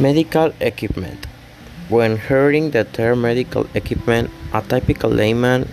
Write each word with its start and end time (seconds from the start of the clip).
Medical 0.00 0.52
equipment. 0.60 1.26
When 1.88 2.18
hearing 2.18 2.70
the 2.70 2.84
term 2.84 3.22
medical 3.22 3.66
equipment, 3.74 4.30
a 4.54 4.62
typical 4.62 5.10
layman 5.10 5.68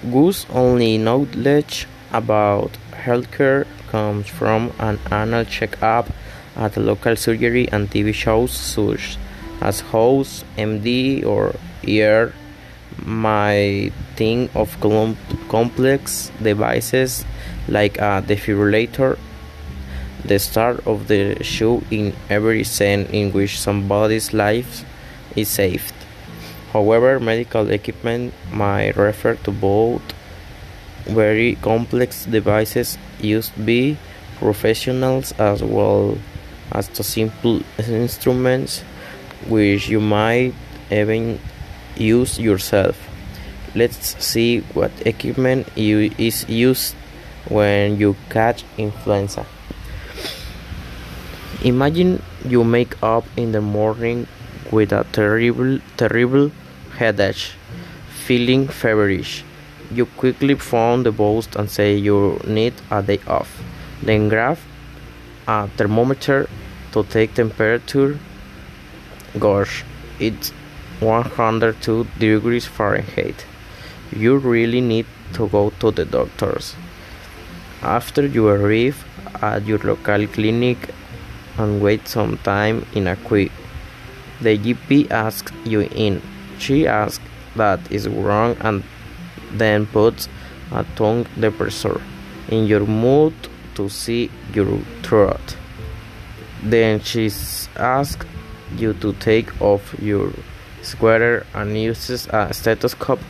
whose 0.00 0.46
only 0.50 0.96
knowledge 0.96 1.88
about 2.12 2.70
healthcare 2.92 3.66
comes 3.90 4.28
from 4.28 4.70
an 4.78 5.00
annual 5.10 5.44
checkup 5.44 6.06
at 6.54 6.76
local 6.76 7.16
surgery 7.16 7.68
and 7.72 7.90
TV 7.90 8.14
shows 8.14 8.52
such 8.52 9.18
as 9.60 9.80
House, 9.80 10.44
MD, 10.56 11.26
or 11.26 11.56
ER 11.82 12.32
might 13.04 13.90
think 14.14 14.54
of 14.54 14.70
complex 15.48 16.30
devices 16.40 17.24
like 17.66 17.98
a 17.98 18.22
defibrillator 18.22 19.18
the 20.24 20.38
start 20.38 20.86
of 20.86 21.08
the 21.08 21.42
show 21.44 21.82
in 21.90 22.14
every 22.30 22.64
scene 22.64 23.06
in 23.12 23.32
which 23.32 23.60
somebody's 23.60 24.32
life 24.32 24.84
is 25.36 25.48
saved. 25.48 25.94
However, 26.72 27.20
medical 27.20 27.70
equipment 27.70 28.32
might 28.50 28.96
refer 28.96 29.34
to 29.44 29.50
both 29.50 30.02
very 31.04 31.56
complex 31.56 32.24
devices 32.24 32.96
used 33.20 33.52
by 33.64 33.96
professionals 34.38 35.32
as 35.38 35.62
well 35.62 36.18
as 36.72 36.88
to 36.88 37.02
simple 37.02 37.62
instruments 37.78 38.80
which 39.48 39.88
you 39.88 40.00
might 40.00 40.54
even 40.90 41.38
use 41.96 42.38
yourself. 42.38 42.96
Let's 43.74 44.16
see 44.24 44.60
what 44.72 44.90
equipment 45.04 45.68
is 45.76 46.48
used 46.48 46.94
when 47.48 47.98
you 47.98 48.16
catch 48.30 48.64
influenza. 48.78 49.46
Imagine 51.64 52.22
you 52.46 52.60
wake 52.60 52.94
up 53.02 53.24
in 53.38 53.52
the 53.52 53.60
morning 53.62 54.26
with 54.70 54.92
a 54.92 55.06
terrible, 55.12 55.78
terrible 55.96 56.50
headache, 56.98 57.52
feeling 58.26 58.68
feverish. 58.68 59.42
You 59.90 60.04
quickly 60.04 60.56
phone 60.56 61.04
the 61.04 61.10
boss 61.10 61.48
and 61.56 61.70
say 61.70 61.96
you 61.96 62.38
need 62.46 62.74
a 62.90 63.02
day 63.02 63.18
off. 63.26 63.62
Then 64.02 64.28
grab 64.28 64.58
a 65.48 65.68
thermometer 65.68 66.50
to 66.92 67.02
take 67.04 67.32
temperature. 67.32 68.18
Gosh, 69.38 69.84
it's 70.20 70.50
102 71.00 72.06
degrees 72.18 72.66
Fahrenheit. 72.66 73.46
You 74.12 74.36
really 74.36 74.82
need 74.82 75.06
to 75.32 75.48
go 75.48 75.70
to 75.80 75.90
the 75.90 76.04
doctors. 76.04 76.76
After 77.80 78.26
you 78.26 78.48
arrive 78.48 79.02
at 79.40 79.64
your 79.64 79.78
local 79.78 80.26
clinic 80.26 80.90
and 81.58 81.80
wait 81.80 82.08
some 82.08 82.38
time 82.38 82.86
in 82.94 83.06
a 83.06 83.16
queue. 83.16 83.50
The 84.40 84.58
GP 84.58 85.10
asks 85.10 85.52
you 85.64 85.82
in. 85.82 86.20
She 86.58 86.86
asks 86.86 87.24
that 87.56 87.80
is 87.90 88.08
wrong 88.08 88.56
and 88.60 88.82
then 89.52 89.86
puts 89.86 90.28
a 90.72 90.84
tongue 90.96 91.24
depressor 91.36 92.00
in 92.48 92.66
your 92.66 92.86
mouth 92.86 93.34
to 93.74 93.88
see 93.88 94.30
your 94.52 94.78
throat. 95.02 95.56
Then 96.62 97.00
she 97.00 97.30
asks 97.76 98.26
you 98.76 98.94
to 98.94 99.12
take 99.14 99.60
off 99.60 99.94
your 100.00 100.32
sweater 100.82 101.46
and 101.54 101.80
uses 101.80 102.26
a 102.28 102.52
stethoscope 102.52 103.20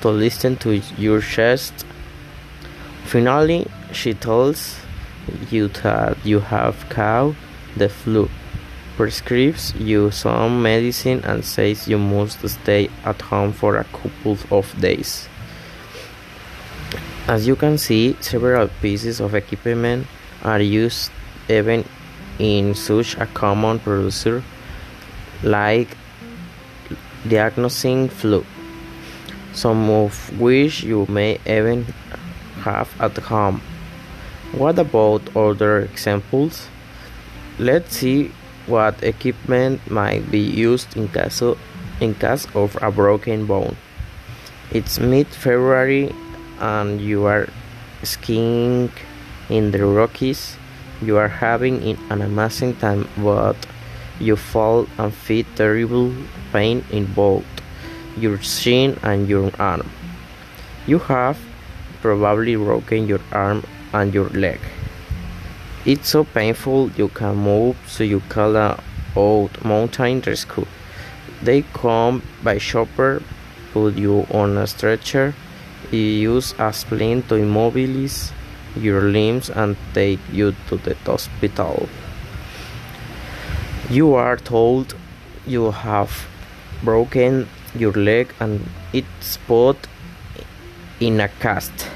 to 0.00 0.08
listen 0.10 0.56
to 0.58 0.80
your 0.98 1.20
chest. 1.20 1.84
Finally, 3.04 3.66
she 3.92 4.14
tells 4.14 4.78
you 5.50 5.68
that 5.68 6.16
you 6.24 6.40
have 6.40 6.86
cow 6.90 7.34
the 7.76 7.88
flu, 7.88 8.28
prescribes 8.96 9.74
you 9.74 10.10
some 10.10 10.62
medicine 10.62 11.20
and 11.24 11.44
says 11.44 11.88
you 11.88 11.98
must 11.98 12.46
stay 12.48 12.88
at 13.04 13.20
home 13.22 13.52
for 13.52 13.76
a 13.76 13.84
couple 13.84 14.38
of 14.50 14.80
days. 14.80 15.28
As 17.26 17.46
you 17.46 17.56
can 17.56 17.78
see, 17.78 18.16
several 18.20 18.68
pieces 18.80 19.20
of 19.20 19.34
equipment 19.34 20.06
are 20.42 20.60
used 20.60 21.10
even 21.48 21.84
in 22.38 22.74
such 22.74 23.16
a 23.16 23.26
common 23.26 23.78
procedure 23.78 24.42
like 25.42 25.96
diagnosing 27.28 28.08
flu, 28.08 28.44
some 29.52 29.88
of 29.90 30.38
which 30.38 30.82
you 30.82 31.06
may 31.08 31.38
even 31.46 31.84
have 32.60 32.88
at 33.00 33.16
home. 33.16 33.60
What 34.52 34.78
about 34.78 35.34
other 35.36 35.80
examples? 35.80 36.68
Let's 37.58 37.98
see 37.98 38.32
what 38.66 39.00
equipment 39.04 39.88
might 39.88 40.28
be 40.30 40.40
used 40.40 40.96
in 40.96 41.06
case, 41.06 41.40
in 42.00 42.14
case 42.14 42.48
of 42.54 42.76
a 42.82 42.90
broken 42.90 43.46
bone. 43.46 43.76
It's 44.72 44.98
mid-February 44.98 46.12
and 46.58 47.00
you 47.00 47.26
are 47.26 47.48
skiing 48.02 48.90
in 49.48 49.70
the 49.70 49.86
Rockies. 49.86 50.56
You 51.00 51.16
are 51.18 51.28
having 51.28 51.96
an 52.10 52.22
amazing 52.22 52.74
time, 52.76 53.06
but 53.18 53.56
you 54.18 54.34
fall 54.34 54.88
and 54.98 55.14
feel 55.14 55.44
terrible 55.54 56.12
pain 56.52 56.84
in 56.90 57.06
both 57.14 57.44
your 58.16 58.38
shin 58.42 58.98
and 59.02 59.28
your 59.28 59.52
arm. 59.60 59.88
You 60.86 60.98
have 61.06 61.38
probably 62.02 62.56
broken 62.56 63.06
your 63.06 63.20
arm 63.30 63.64
and 63.92 64.12
your 64.12 64.28
leg. 64.30 64.60
It's 65.86 66.08
so 66.08 66.24
painful 66.24 66.92
you 66.92 67.08
can't 67.08 67.36
move, 67.36 67.76
so 67.86 68.04
you 68.04 68.20
call 68.30 68.56
an 68.56 68.80
old 69.14 69.62
mountain 69.62 70.22
rescue. 70.26 70.66
They 71.42 71.60
come 71.74 72.22
by 72.42 72.58
chopper, 72.58 73.22
put 73.74 73.96
you 73.96 74.26
on 74.30 74.56
a 74.56 74.66
stretcher, 74.66 75.34
use 75.90 76.54
a 76.58 76.72
splint 76.72 77.28
to 77.28 77.34
immobilize 77.34 78.32
your 78.74 79.02
limbs 79.02 79.50
and 79.50 79.76
take 79.92 80.20
you 80.32 80.54
to 80.68 80.78
the 80.78 80.94
hospital. 81.04 81.86
You 83.90 84.14
are 84.14 84.38
told 84.38 84.96
you 85.46 85.70
have 85.70 86.26
broken 86.82 87.46
your 87.74 87.92
leg 87.92 88.32
and 88.40 88.66
it's 88.94 89.36
put 89.46 89.76
in 90.98 91.20
a 91.20 91.28
cast. 91.28 91.93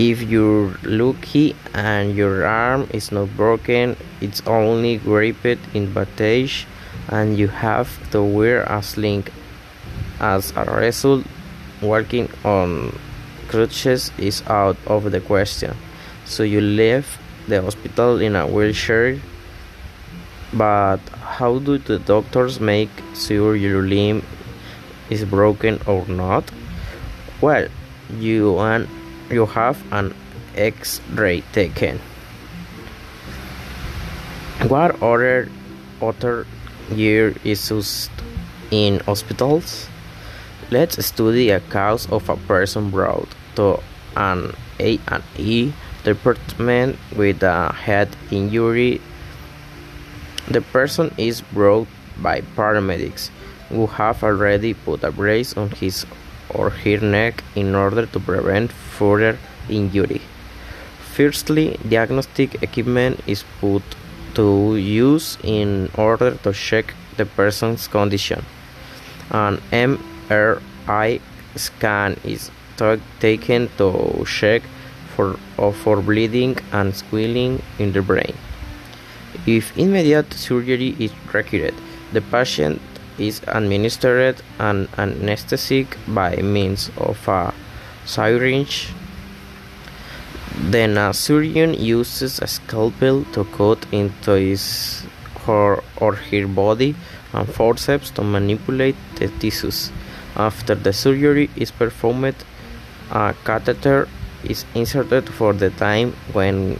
If 0.00 0.22
you're 0.22 0.78
lucky 0.82 1.54
and 1.74 2.16
your 2.16 2.46
arm 2.46 2.88
is 2.88 3.12
not 3.12 3.36
broken, 3.36 3.98
it's 4.22 4.40
only 4.46 4.96
gripped 4.96 5.60
in 5.74 5.92
bandage 5.92 6.66
and 7.08 7.36
you 7.36 7.48
have 7.48 8.00
to 8.12 8.22
wear 8.22 8.62
a 8.62 8.82
sling. 8.82 9.26
As 10.18 10.54
a 10.56 10.64
result, 10.64 11.26
walking 11.82 12.30
on 12.44 12.98
crutches 13.48 14.10
is 14.16 14.42
out 14.46 14.78
of 14.86 15.12
the 15.12 15.20
question. 15.20 15.76
So 16.24 16.44
you 16.44 16.62
leave 16.62 17.18
the 17.46 17.60
hospital 17.60 18.22
in 18.22 18.36
a 18.36 18.46
wheelchair. 18.46 19.20
But 20.54 21.04
how 21.20 21.58
do 21.58 21.76
the 21.76 21.98
doctors 21.98 22.58
make 22.58 22.88
sure 23.14 23.54
your 23.54 23.82
limb 23.82 24.24
is 25.10 25.26
broken 25.26 25.78
or 25.86 26.06
not? 26.06 26.50
Well, 27.42 27.68
you 28.16 28.58
and 28.60 28.88
you 29.30 29.46
have 29.46 29.80
an 29.92 30.14
X-ray 30.54 31.42
taken. 31.52 32.00
What 34.68 35.00
other 35.02 35.48
other 36.02 36.46
gear 36.94 37.34
is 37.44 37.70
used 37.70 38.10
in 38.70 39.00
hospitals? 39.00 39.88
Let's 40.70 41.04
study 41.04 41.50
a 41.50 41.60
cause 41.60 42.10
of 42.10 42.28
a 42.28 42.36
person 42.36 42.90
brought 42.90 43.28
to 43.56 43.80
an 44.16 44.54
A&E 44.78 45.72
department 46.04 46.98
with 47.16 47.42
a 47.42 47.72
head 47.72 48.08
injury. 48.30 49.00
The 50.48 50.60
person 50.60 51.14
is 51.16 51.40
brought 51.40 51.88
by 52.18 52.42
paramedics 52.56 53.30
who 53.68 53.86
have 53.86 54.22
already 54.22 54.74
put 54.74 55.04
a 55.04 55.10
brace 55.12 55.56
on 55.56 55.70
his 55.70 56.04
or 56.54 56.70
her 56.70 56.98
neck 56.98 57.42
in 57.54 57.74
order 57.74 58.06
to 58.06 58.20
prevent 58.20 58.72
further 58.72 59.38
injury. 59.68 60.20
Firstly, 61.12 61.78
diagnostic 61.88 62.62
equipment 62.62 63.20
is 63.26 63.44
put 63.60 63.82
to 64.34 64.76
use 64.76 65.38
in 65.42 65.90
order 65.96 66.36
to 66.42 66.52
check 66.52 66.94
the 67.16 67.26
person's 67.26 67.88
condition. 67.88 68.44
An 69.30 69.58
MRI 69.72 71.20
scan 71.56 72.16
is 72.24 72.50
taken 73.20 73.68
to 73.76 74.24
check 74.26 74.62
for, 75.14 75.36
for 75.82 76.00
bleeding 76.00 76.56
and 76.72 76.94
swelling 76.94 77.62
in 77.78 77.92
the 77.92 78.02
brain. 78.02 78.34
If 79.46 79.76
immediate 79.76 80.32
surgery 80.32 80.96
is 80.98 81.12
required, 81.32 81.74
the 82.12 82.20
patient 82.20 82.80
is 83.20 83.42
administered 83.46 84.42
an 84.58 84.88
anesthetic 84.96 85.96
by 86.08 86.36
means 86.36 86.90
of 86.96 87.28
a 87.28 87.52
syringe. 88.04 88.88
Then 90.56 90.98
a 90.98 91.12
surgeon 91.14 91.74
uses 91.74 92.40
a 92.40 92.46
scalpel 92.46 93.24
to 93.32 93.44
cut 93.44 93.86
into 93.92 94.32
his 94.32 95.04
her 95.46 95.82
or 95.96 96.14
her 96.14 96.46
body 96.46 96.94
and 97.32 97.48
forceps 97.48 98.10
to 98.10 98.22
manipulate 98.22 98.96
the 99.16 99.28
tissues. 99.28 99.92
After 100.36 100.74
the 100.74 100.92
surgery 100.92 101.50
is 101.56 101.70
performed, 101.70 102.36
a 103.10 103.34
catheter 103.44 104.08
is 104.44 104.64
inserted 104.74 105.28
for 105.28 105.52
the 105.52 105.70
time 105.70 106.12
when 106.32 106.78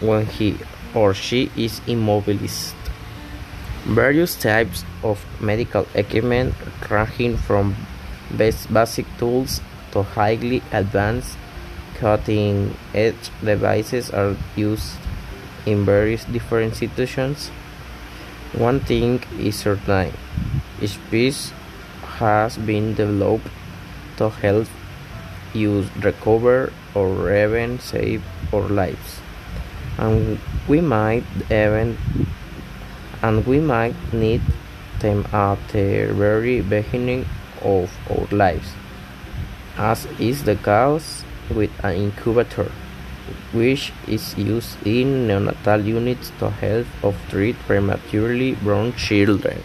when 0.00 0.26
he 0.26 0.56
or 0.94 1.14
she 1.14 1.50
is 1.56 1.80
immobilized. 1.86 2.83
Various 3.84 4.34
types 4.34 4.82
of 5.02 5.24
medical 5.40 5.86
equipment 5.94 6.54
ranging 6.88 7.36
from 7.36 7.76
basic 8.34 9.04
tools 9.18 9.60
to 9.92 10.02
highly 10.02 10.62
advanced 10.72 11.36
cutting 11.96 12.76
edge 12.94 13.30
devices 13.44 14.10
are 14.10 14.36
used 14.56 14.96
in 15.66 15.84
various 15.84 16.24
different 16.24 16.76
situations. 16.76 17.50
One 18.54 18.80
thing 18.80 19.22
is 19.38 19.56
certain 19.56 20.12
each 20.80 20.98
piece 21.10 21.52
has 22.18 22.56
been 22.56 22.94
developed 22.94 23.48
to 24.16 24.30
help 24.30 24.68
you 25.52 25.86
recover 26.00 26.72
or 26.94 27.30
even 27.30 27.78
save 27.80 28.22
our 28.52 28.68
lives. 28.68 29.20
And 29.98 30.38
we 30.66 30.80
might 30.80 31.24
even 31.50 31.98
and 33.24 33.46
we 33.46 33.58
might 33.58 33.96
need 34.12 34.42
them 35.00 35.26
at 35.32 35.58
the 35.72 36.12
very 36.22 36.60
beginning 36.60 37.24
of 37.62 37.90
our 38.10 38.26
lives, 38.30 38.72
as 39.78 40.06
is 40.18 40.44
the 40.44 40.56
case 40.56 41.24
with 41.58 41.72
an 41.82 41.94
incubator, 42.04 42.70
which 43.52 43.92
is 44.06 44.36
used 44.36 44.76
in 44.86 45.14
neonatal 45.28 45.84
units 45.84 46.32
to 46.38 46.50
help 46.50 46.86
or 47.02 47.14
treat 47.30 47.56
prematurely 47.70 48.50
born 48.66 48.92
children. 49.06 49.62